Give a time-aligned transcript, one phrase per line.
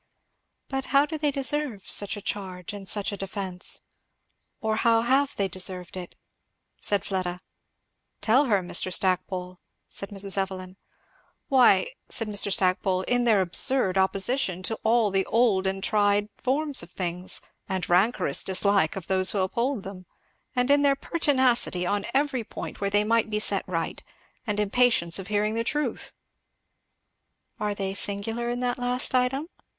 [0.67, 3.83] "But how do they deserve such a charge and such a defence?
[4.59, 6.15] or how have they deserved it?"
[6.81, 7.37] said Fleda.
[8.19, 8.91] "Tell her, Mr.
[8.91, 9.59] Stackpole,"
[9.89, 10.39] said Mrs.
[10.39, 10.75] Evelyn.
[11.49, 12.51] "Why," said Mr.
[12.51, 17.39] Stackpole, "in their absurd opposition to all the old and tried forms of things,
[17.69, 20.07] and rancorous dislike of those who uphold them;
[20.55, 24.01] and in their pertinacity on every point where they might be set right,
[24.47, 26.11] and impatience of hearing the truth."
[27.59, 29.47] "Are they singular in that last item?"